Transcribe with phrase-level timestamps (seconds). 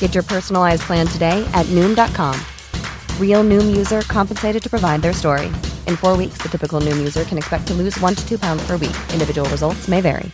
[0.00, 2.36] Get your personalized plan today at Noom.com.
[3.20, 5.46] Real Noom user compensated to provide their story.
[5.86, 8.62] In four weeks, the typical Noom user can expect to lose one to two pounds
[8.66, 8.96] per week.
[9.14, 10.30] Individual results may vary.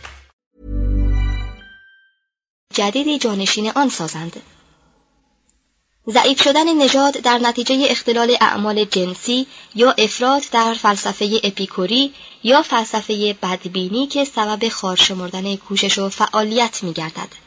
[2.73, 4.41] جدیدی جانشین آن سازند.
[6.09, 12.13] ضعیف شدن نژاد در نتیجه اختلال اعمال جنسی یا افراد در فلسفه اپیکوری
[12.43, 17.46] یا فلسفه بدبینی که سبب خارشمردن کوشش و فعالیت می گردد.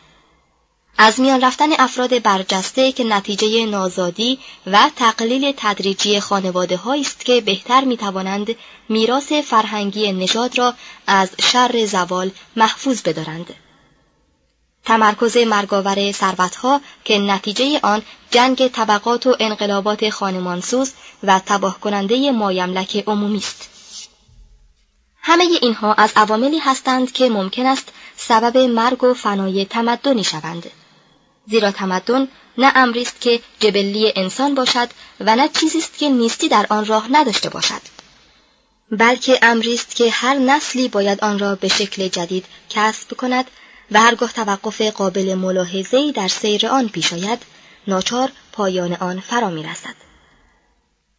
[1.03, 7.85] از میان رفتن افراد برجسته که نتیجه نازادی و تقلیل تدریجی خانواده است که بهتر
[7.85, 8.57] می توانند
[8.89, 10.75] میراث فرهنگی نژاد را
[11.07, 13.55] از شر زوال محفوظ بدارند.
[14.85, 23.05] تمرکز مرگاور ثروتها که نتیجه آن جنگ طبقات و انقلابات خانمانسوز و تباه کننده مایملک
[23.07, 23.69] عمومی است.
[25.23, 30.71] همه اینها از عواملی هستند که ممکن است سبب مرگ و فنای تمدنی شوند.
[31.51, 32.29] زیرا تمدن
[32.59, 34.89] نه امری است که جبلی انسان باشد
[35.21, 37.83] و نه چیزی است که نیستی در آن راه نداشته باشد.
[38.91, 43.51] بلکه امری است که هر نسلی باید آن را به شکل جدید کسب کند
[43.91, 47.43] و هرگاه توقف قابل ملاحظه‌ای در سیر آن پیش آید
[47.87, 49.95] ناچار پایان آن فرا می‌رسد.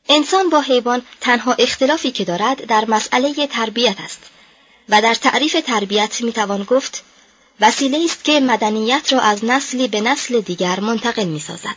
[0.09, 4.22] انسان با حیوان تنها اختلافی که دارد در مسئله تربیت است
[4.90, 7.03] و در تعریف تربیت می‌توان گفت
[7.61, 11.75] وسیله است که مدنیت را از نسلی به نسل دیگر منتقل می سازد.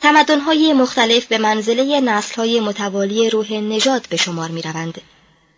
[0.00, 5.00] تمدنهای مختلف به منزله نسلهای متوالی روح نژاد به شمار می روند.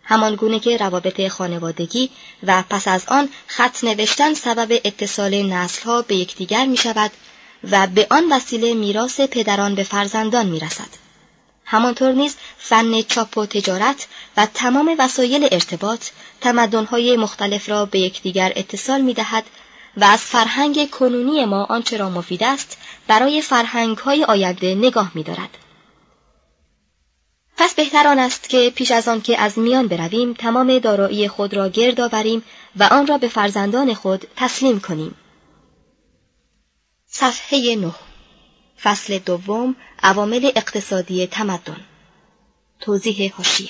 [0.03, 2.09] همان گونه که روابط خانوادگی
[2.43, 7.11] و پس از آن خط نوشتن سبب اتصال نسلها به یکدیگر می شود
[7.71, 11.04] و به آن وسیله میراث پدران به فرزندان می رسد.
[11.65, 16.09] همانطور نیز فن چاپ و تجارت و تمام وسایل ارتباط
[16.41, 19.43] تمدنهای مختلف را به یکدیگر اتصال می دهد
[19.97, 22.77] و از فرهنگ کنونی ما آنچه را مفید است
[23.07, 25.57] برای فرهنگهای آینده نگاه می دارد.
[27.57, 31.53] پس بهتر آن است که پیش از آن که از میان برویم تمام دارایی خود
[31.53, 32.43] را گرد آوریم
[32.75, 35.15] و آن را به فرزندان خود تسلیم کنیم.
[37.07, 37.93] صفحه 9
[38.83, 41.79] فصل دوم عوامل اقتصادی تمدن.
[42.79, 43.69] توضیح حاشیه.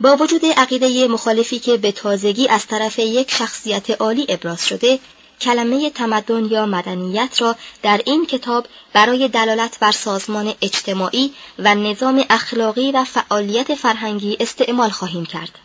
[0.00, 4.98] با وجود عقیده مخالفی که به تازگی از طرف یک شخصیت عالی ابراز شده
[5.40, 12.24] کلمه تمدن یا مدنیت را در این کتاب برای دلالت بر سازمان اجتماعی و نظام
[12.30, 15.58] اخلاقی و فعالیت فرهنگی استعمال خواهیم کرد.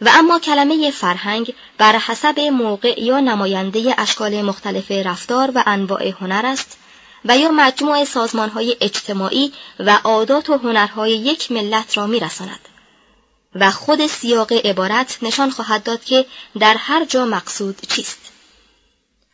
[0.00, 6.46] و اما کلمه فرهنگ بر حسب موقع یا نماینده اشکال مختلف رفتار و انواع هنر
[6.46, 6.78] است
[7.24, 12.68] و یا مجموع سازمانهای اجتماعی و عادات و هنرهای یک ملت را میرساند.
[13.54, 16.26] و خود سیاق عبارت نشان خواهد داد که
[16.58, 18.18] در هر جا مقصود چیست.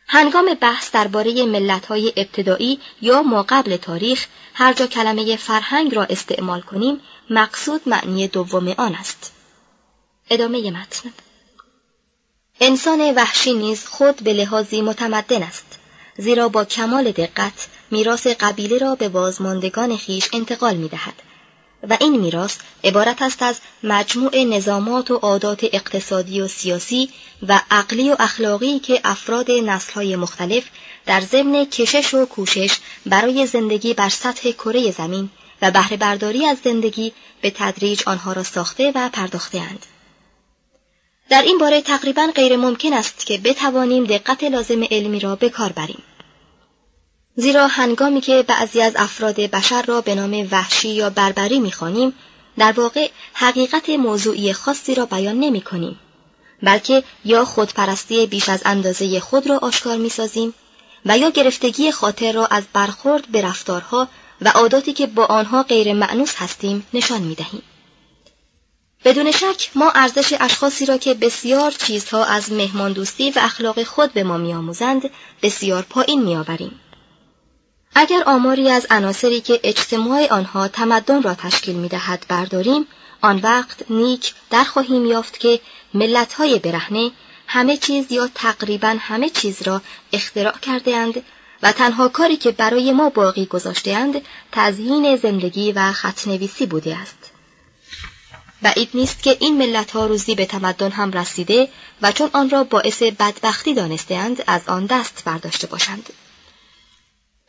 [0.07, 6.61] هنگام بحث درباره ملت‌های ابتدایی یا ما قبل تاریخ هر جا کلمه فرهنگ را استعمال
[6.61, 9.36] کنیم مقصود معنی دوم آن است.
[10.29, 11.13] ادامه متن
[12.59, 15.79] انسان وحشی نیز خود به لحاظی متمدن است
[16.17, 21.13] زیرا با کمال دقت میراث قبیله را به بازماندگان خیش انتقال می دهد
[21.89, 27.09] و این میراث عبارت است از مجموع نظامات و عادات اقتصادی و سیاسی
[27.47, 30.63] و عقلی و اخلاقی که افراد نسلهای مختلف
[31.05, 35.29] در ضمن کشش و کوشش برای زندگی بر سطح کره زمین
[35.61, 39.85] و بهره برداری از زندگی به تدریج آنها را ساخته و پرداختهاند.
[41.29, 45.71] در این باره تقریبا غیر ممکن است که بتوانیم دقت لازم علمی را به کار
[45.71, 46.03] بریم.
[47.35, 52.13] زیرا هنگامی که بعضی از افراد بشر را به نام وحشی یا بربری می‌خوانیم
[52.57, 55.99] در واقع حقیقت موضوعی خاصی را بیان نمی کنیم
[56.63, 60.53] بلکه یا خودپرستی بیش از اندازه خود را آشکار می سازیم
[61.05, 64.07] و یا گرفتگی خاطر را از برخورد به رفتارها
[64.41, 67.61] و عاداتی که با آنها غیر معنوس هستیم نشان می دهیم.
[69.07, 74.23] بدون شک ما ارزش اشخاصی را که بسیار چیزها از مهماندوستی و اخلاق خود به
[74.23, 75.09] ما میآموزند
[75.41, 76.79] بسیار پایین میآوریم
[77.95, 82.87] اگر آماری از عناصری که اجتماع آنها تمدن را تشکیل می دهد برداریم
[83.21, 85.59] آن وقت نیک در خواهیم یافت که
[85.93, 87.11] ملت‌های برهنه
[87.47, 89.81] همه چیز یا تقریبا همه چیز را
[90.13, 91.23] اختراع کرده اند
[91.63, 94.21] و تنها کاری که برای ما باقی گذاشته اند
[94.51, 97.26] تزیین زندگی و خطنویسی بوده است.
[98.61, 101.69] بعید نیست که این ملت ها روزی به تمدن هم رسیده
[102.01, 106.09] و چون آن را باعث بدبختی دانستهاند از آن دست برداشته باشند.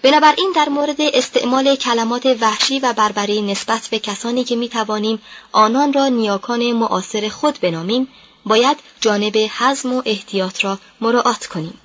[0.02, 5.22] بنابراین در مورد استعمال کلمات وحشی و بربری نسبت به کسانی که می توانیم
[5.52, 8.08] آنان را نیاکان معاصر خود بنامیم
[8.44, 11.80] باید جانب حزم و احتیاط را مراعات کنیم.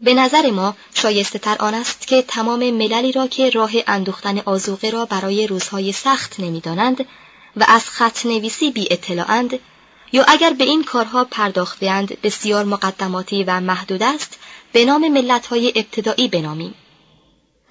[0.00, 4.90] به نظر ما شایسته تر آن است که تمام مللی را که راه اندوختن آزوقه
[4.90, 7.06] را برای روزهای سخت نمی‌دانند
[7.56, 9.58] و از خط نویسی بی اطلاعند
[10.12, 14.38] یا اگر به این کارها پرداختهاند بسیار مقدماتی و محدود است
[14.72, 16.74] به نام ملت‌های ابتدایی بنامیم.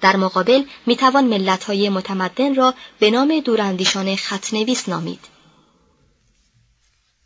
[0.00, 5.20] در مقابل می‌توان ملت‌های متمدن را به نام دوراندیشان خطنویس نامید.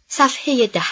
[0.08, 0.82] صفحه ده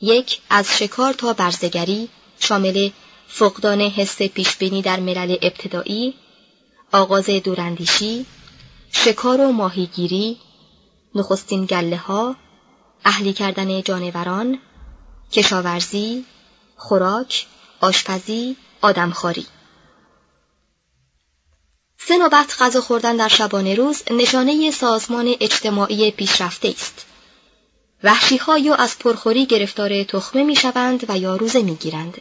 [0.00, 2.08] یک از شکار تا برزگری
[2.38, 2.90] شامل
[3.28, 6.14] فقدان حس پیشبینی در ملل ابتدایی،
[6.92, 8.26] آغاز دوراندیشی،
[8.92, 10.38] شکار و ماهیگیری،
[11.14, 12.36] نخستین گله ها،
[13.04, 14.58] اهلی کردن جانوران،
[15.32, 16.24] کشاورزی،
[16.76, 17.46] خوراک،
[17.80, 19.46] آشپزی، آدمخواری.
[21.98, 27.06] سه نوبت غذا خوردن در شبانه روز نشانه سازمان اجتماعی پیشرفته است.
[28.02, 32.20] وحشی ها یا از پرخوری گرفتار تخمه می شوند و یا روزه می گیرند.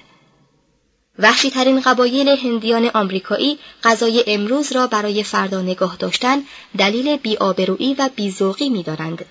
[1.19, 6.44] وحشی ترین قبایل هندیان آمریکایی غذای امروز را برای فردا نگاه داشتن
[6.77, 9.25] دلیل بیآبرویی و بیزوقی می دارند.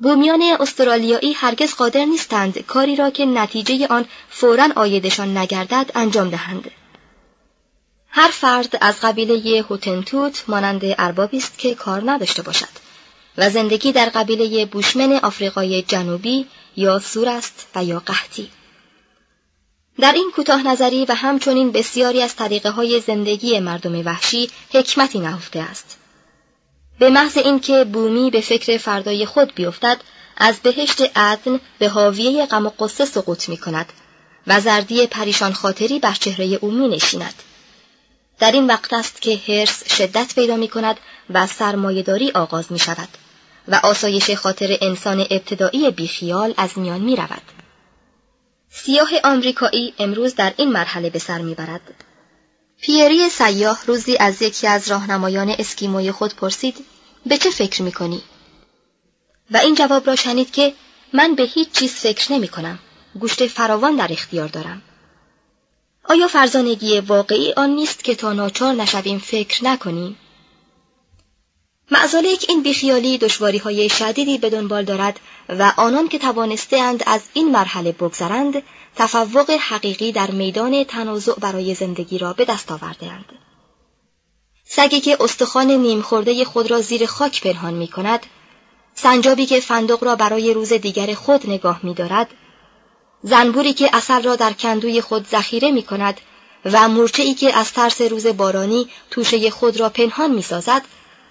[0.00, 6.70] بومیان استرالیایی هرگز قادر نیستند کاری را که نتیجه آن فورا آیدشان نگردد انجام دهند.
[8.10, 12.88] هر فرد از قبیله هوتنتوت مانند اربابی است که کار نداشته باشد
[13.38, 16.46] و زندگی در قبیله بوشمن آفریقای جنوبی
[16.76, 18.50] یا سور است و یا قحطی.
[20.00, 25.60] در این کوتاه نظری و همچنین بسیاری از طریقه های زندگی مردم وحشی حکمتی نهفته
[25.60, 25.96] است.
[26.98, 30.00] به محض اینکه بومی به فکر فردای خود بیفتد
[30.36, 33.92] از بهشت عدن به حاویه غم و قصه سقوط می کند
[34.46, 37.34] و زردی پریشان خاطری بر چهره او می نشیند.
[38.38, 40.96] در این وقت است که هرس شدت پیدا می کند
[41.30, 43.08] و سرمایهداری آغاز می شود
[43.68, 47.57] و آسایش خاطر انسان ابتدایی بیخیال از میان می رود.
[48.70, 52.04] سیاه آمریکایی امروز در این مرحله به سر می‌برد.
[52.80, 56.84] پیری سیاه روزی از یکی از راهنمایان اسکیموی خود پرسید
[57.26, 58.22] به چه فکر می‌کنی؟
[59.50, 60.74] و این جواب را شنید که
[61.12, 62.78] من به هیچ چیز فکر نمی کنم.
[63.20, 64.82] گوشت فراوان در اختیار دارم.
[66.04, 70.16] آیا فرزانگی واقعی آن نیست که تا ناچار نشویم فکر نکنیم؟
[71.90, 77.50] معزالک این بیخیالی دشواری های شدیدی به دنبال دارد و آنان که توانستهاند از این
[77.50, 78.62] مرحله بگذرند
[78.96, 83.32] تفوق حقیقی در میدان تنازع برای زندگی را به دست آوردهاند.
[84.64, 88.26] سگی که استخوان نیم خورده خود را زیر خاک پنهان می کند،
[88.94, 92.28] سنجابی که فندق را برای روز دیگر خود نگاه می دارد،
[93.22, 96.20] زنبوری که اثر را در کندوی خود ذخیره می کند
[96.64, 100.82] و مورچه ای که از ترس روز بارانی توشه خود را پنهان می سازد،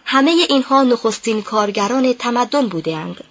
[0.09, 3.23] همه اینها نخستین کارگران تمدن بودهاند.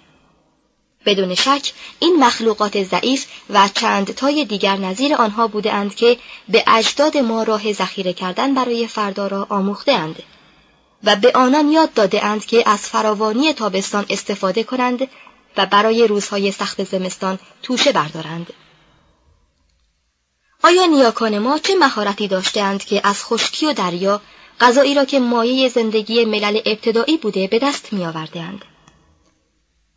[1.05, 6.17] بدون شک این مخلوقات ضعیف و چند تای دیگر نظیر آنها بودند که
[6.49, 10.23] به اجداد ما راه ذخیره کردن برای فردا را آموخته اند
[11.03, 15.07] و به آنان یاد داده اند که از فراوانی تابستان استفاده کنند
[15.57, 18.53] و برای روزهای سخت زمستان توشه بردارند.
[20.63, 24.21] آیا نیاکان ما چه مهارتی داشتند که از خشکی و دریا
[24.59, 28.65] غذایی را که مایه زندگی ملل ابتدایی بوده به دست می آوردند؟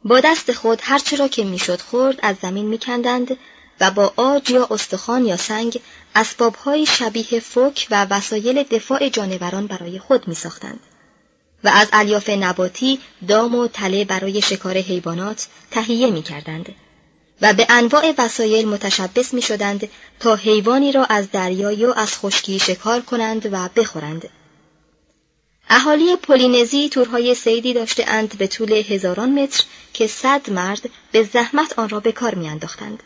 [0.05, 3.37] با دست خود هرچه را که می‌شد خورد از زمین میکندند
[3.81, 5.81] و با آج یا استخوان یا سنگ
[6.14, 10.81] اسبابهای شبیه فوک و وسایل دفاع جانوران برای خود میساختند
[11.64, 12.99] و از الیاف نباتی
[13.29, 16.75] دام و تله برای شکار حیوانات تهیه می‌کردند
[17.43, 19.88] و به انواع وسایل متشبس می شدند
[20.21, 24.29] تا حیوانی را از دریا یا از خشکی شکار کنند و بخورند.
[25.73, 31.79] اهالی پولینزی تورهای سیدی داشته اند به طول هزاران متر که صد مرد به زحمت
[31.79, 33.03] آن را به کار میانداختند.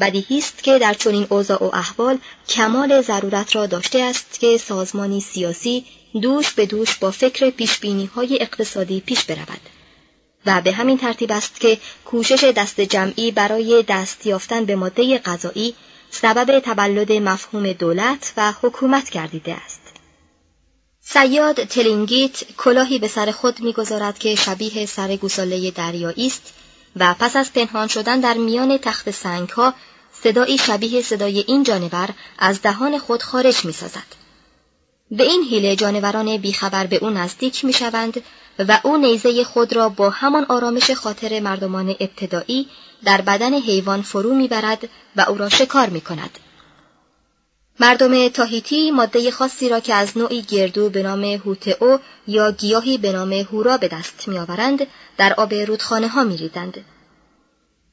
[0.00, 5.20] بدیهی است که در چنین اوضاع و احوال کمال ضرورت را داشته است که سازمانی
[5.20, 5.84] سیاسی
[6.22, 9.60] دوش به دوش با فکر پیشبینی های اقتصادی پیش برود
[10.46, 15.74] و به همین ترتیب است که کوشش دست جمعی برای دست یافتن به ماده غذایی
[16.10, 19.85] سبب تولد مفهوم دولت و حکومت گردیده است.
[21.08, 26.52] سیاد تلینگیت کلاهی به سر خود می‌گذارد که شبیه سر گوساله دریایی است
[26.96, 29.74] و پس از پنهان شدن در میان تخت سنگ ها
[30.12, 32.08] صدایی شبیه صدای این جانور
[32.38, 34.26] از دهان خود خارج می سازد.
[35.10, 38.22] به این حیله جانوران بیخبر به او نزدیک می شوند
[38.58, 42.68] و او نیزه خود را با همان آرامش خاطر مردمان ابتدایی
[43.04, 46.38] در بدن حیوان فرو می‌برد و او را شکار می کند.
[47.80, 53.12] مردم تاهیتی ماده خاصی را که از نوعی گردو به نام هوتئو یا گیاهی به
[53.12, 56.84] نام هورا به دست میآورند در آب رودخانه ها میریزند.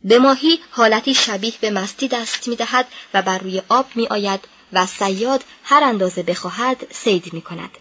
[0.03, 4.39] به ماهی حالتی شبیه به مستی دست می‌دهد و بر روی آب میآید
[4.73, 7.77] و سیاد هر اندازه بخواهد سید می کند.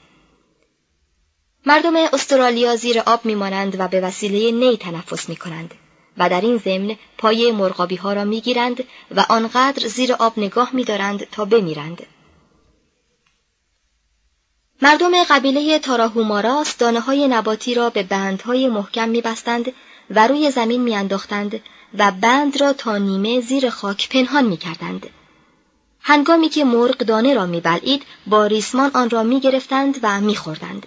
[1.66, 5.74] مردم استرالیا زیر آب میمانند و به وسیله نی تنفس می کنند.
[6.18, 8.84] و در این ضمن پای مرغابی ها را می‌گیرند
[9.16, 12.02] و آنقدر زیر آب نگاه میدارند تا بمیرند.
[14.82, 19.72] مردم قبیله تاراهوماراس دانه های نباتی را به بندهای محکم میبستند
[20.10, 21.60] و روی زمین میانداختند
[21.98, 25.06] و بند را تا نیمه زیر خاک پنهان می‌کردند.
[26.00, 30.86] هنگامی که مرغ دانه را میبلعید با ریسمان آن را می‌گرفتند و میخوردند.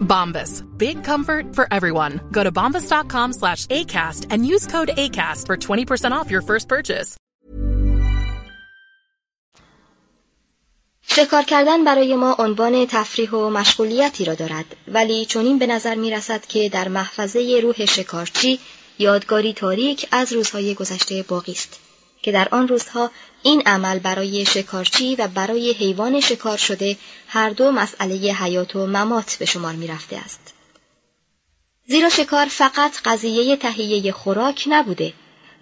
[0.00, 0.62] Bombas.
[0.76, 2.20] Big comfort for everyone.
[2.32, 7.16] Go to bombas.com slash ACAST and use code ACAST for 20% off your first purchase.
[11.12, 16.10] شکار کردن برای ما عنوان تفریح و مشغولیتی را دارد ولی چنین به نظر می
[16.10, 18.58] رسد که در محفظه روح شکارچی
[18.98, 21.80] یادگاری تاریک از روزهای گذشته باقی است
[22.22, 23.10] که در آن روزها
[23.42, 26.96] این عمل برای شکارچی و برای حیوان شکار شده
[27.28, 30.54] هر دو مسئله حیات و ممات به شمار می رفته است.
[31.86, 35.12] زیرا شکار فقط قضیه تهیه خوراک نبوده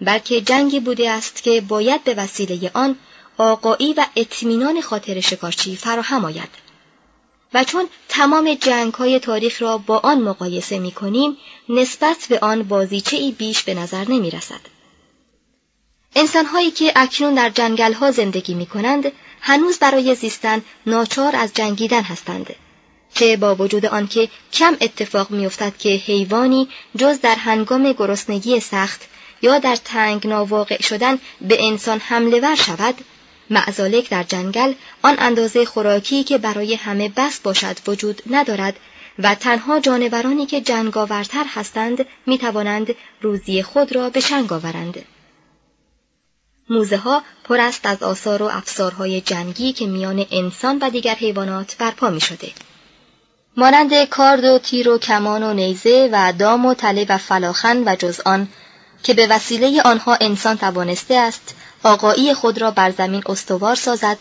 [0.01, 2.97] بلکه جنگی بوده است که باید به وسیله آن
[3.39, 6.49] آقایی و اطمینان خاطر شکارچی فراهم آید
[7.55, 11.37] و چون تمام جنگ های تاریخ را با آن مقایسه می کنیم
[11.69, 14.78] نسبت به آن بازیچه ای بیش به نظر نمی رسد.
[16.17, 22.03] انسانهایی که اکنون در جنگل ها زندگی می کنند هنوز برای زیستن ناچار از جنگیدن
[22.03, 22.55] هستند.
[23.15, 29.09] که با وجود آنکه کم اتفاق میافتد که حیوانی جز در هنگام گرسنگی سخت
[29.43, 32.95] یا در تنگ ناواقع شدن به انسان حمله ور شود
[33.51, 34.73] معزالک در جنگل
[35.03, 38.77] آن اندازه خوراکی که برای همه بس باشد وجود ندارد
[39.19, 45.05] و تنها جانورانی که جنگاورتر هستند می توانند روزی خود را به شنگ آورند.
[46.71, 51.77] موزه ها پر است از آثار و افسارهای جنگی که میان انسان و دیگر حیوانات
[51.79, 52.53] برپا می شده.
[53.57, 57.97] مانند کارد و تیر و کمان و نیزه و دام و تله و فلاخن و
[57.97, 58.49] جز آن
[59.03, 64.19] که به وسیله آنها انسان توانسته است آقایی خود را بر زمین استوار سازد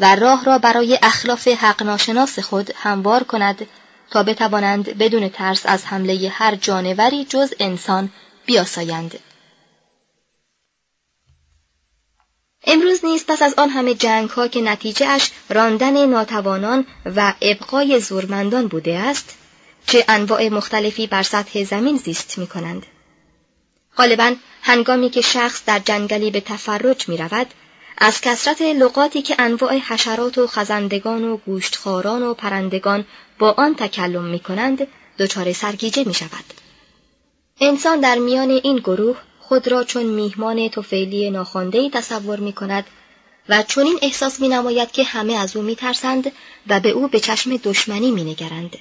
[0.00, 3.66] و راه را برای اخلاف حق ناشناس خود هموار کند
[4.10, 8.10] تا بتوانند بدون ترس از حمله هر جانوری جز انسان
[8.46, 9.18] بیاسایند.
[12.66, 18.00] امروز نیز پس از آن همه جنگ ها که نتیجه اش راندن ناتوانان و ابقای
[18.00, 19.38] زورمندان بوده است
[19.86, 22.86] چه انواع مختلفی بر سطح زمین زیست می کنند.
[23.96, 27.46] غالبا هنگامی که شخص در جنگلی به تفرج می رود
[27.98, 33.04] از کسرت لغاتی که انواع حشرات و خزندگان و گوشتخاران و پرندگان
[33.38, 34.86] با آن تکلم می کنند
[35.18, 36.44] دچار سرگیجه می شود.
[37.60, 39.16] انسان در میان این گروه
[39.48, 42.84] خود را چون میهمان توفیلی ناخواندهای تصور می کند
[43.48, 46.32] و چنین احساس می نماید که همه از او می ترسند
[46.66, 48.76] و به او به چشم دشمنی می نگرند.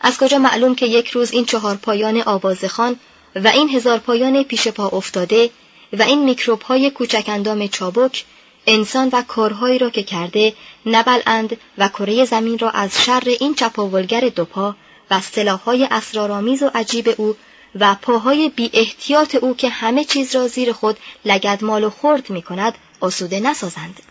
[0.00, 2.96] از کجا معلوم که یک روز این چهار پایان آوازخان
[3.36, 5.50] و این هزار پایان پیش پا افتاده
[5.92, 8.24] و این میکروب های کوچک چابک
[8.66, 10.54] انسان و کارهایی را که کرده
[10.86, 14.76] نبلند و کره زمین را از شر این چپاولگر دوپا
[15.10, 17.36] و سلاحهای اسرارآمیز و عجیب او
[17.80, 22.30] و پاهای بی احتیاط او که همه چیز را زیر خود لگد مال و خرد
[22.30, 24.02] می کند آسوده نسازند.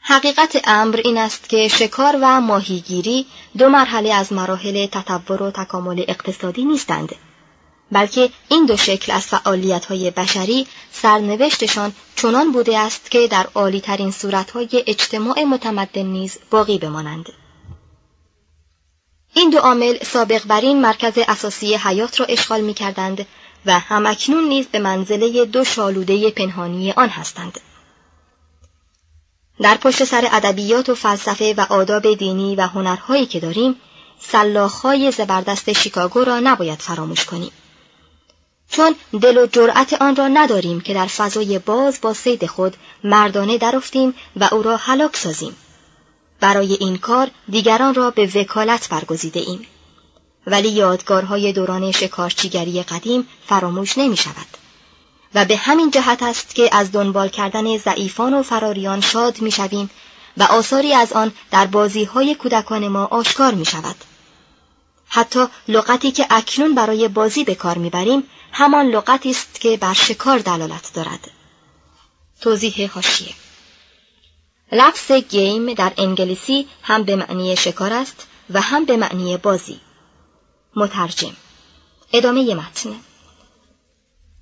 [0.00, 3.26] حقیقت امر این است که شکار و ماهیگیری
[3.58, 7.14] دو مرحله از مراحل تطور و تکامل اقتصادی نیستند
[7.92, 13.80] بلکه این دو شکل از فعالیت های بشری سرنوشتشان چنان بوده است که در عالی
[13.80, 17.26] ترین صورت های اجتماع متمدن نیز باقی بمانند.
[19.36, 23.26] این دو عامل سابق بر این مرکز اساسی حیات را اشغال می کردند
[23.66, 27.60] و همکنون نیز به منزله دو شالوده پنهانی آن هستند.
[29.60, 33.76] در پشت سر ادبیات و فلسفه و آداب دینی و هنرهایی که داریم،
[34.20, 37.52] سلاخهای زبردست شیکاگو را نباید فراموش کنیم.
[38.70, 43.58] چون دل و جرأت آن را نداریم که در فضای باز با سید خود مردانه
[43.58, 45.56] درفتیم و او را هلاک سازیم.
[46.40, 49.66] برای این کار دیگران را به وکالت برگزیده ایم.
[50.46, 54.46] ولی یادگارهای دوران شکارچیگری قدیم فراموش نمی شود.
[55.34, 59.90] و به همین جهت است که از دنبال کردن ضعیفان و فراریان شاد می شویم
[60.36, 63.96] و آثاری از آن در بازی های کودکان ما آشکار می شود.
[65.08, 68.22] حتی لغتی که اکنون برای بازی به کار می‌بریم
[68.52, 71.30] همان لغتی است که بر شکار دلالت دارد
[72.40, 73.34] توضیح حاشیه
[74.72, 79.80] لفظ گیم در انگلیسی هم به معنی شکار است و هم به معنی بازی.
[80.76, 81.36] مترجم.
[82.12, 82.96] ادامه متن.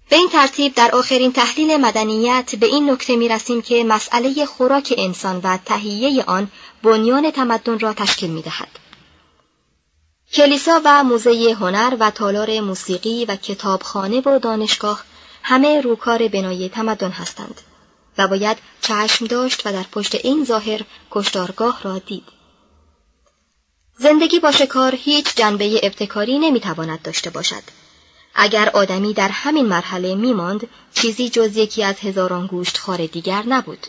[0.09, 4.95] به این ترتیب در آخرین تحلیل مدنیت به این نکته می رسیم که مسئله خوراک
[4.99, 6.51] انسان و تهیه آن
[6.83, 8.69] بنیان تمدن را تشکیل می دهد.
[10.33, 15.05] کلیسا و موزه هنر و تالار موسیقی و کتابخانه و دانشگاه
[15.43, 17.61] همه روکار بنای تمدن هستند.
[18.19, 22.25] و باید چشم داشت و در پشت این ظاهر کشتارگاه را دید.
[23.99, 27.63] زندگی با شکار هیچ جنبه ابتکاری نمی‌تواند داشته باشد.
[28.35, 33.87] اگر آدمی در همین مرحله میماند چیزی جز یکی از هزاران گوشت خار دیگر نبود.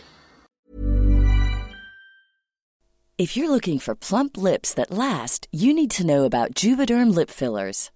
[3.18, 7.30] If you're looking for plump lips that last, you need to know about Juvederm lip
[7.30, 7.95] fillers.